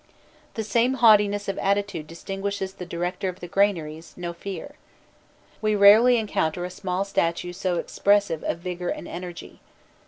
[0.55, 4.73] The same haughtiness of attitude distinguishes the director of the granaries, Nofir.
[5.61, 9.59] We rarely encounter a small statue so expressive of vigour and energy.